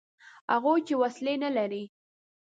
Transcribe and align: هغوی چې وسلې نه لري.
هغوی 0.53 0.79
چې 0.87 0.93
وسلې 1.01 1.35
نه 1.43 1.49
لري. 1.57 1.83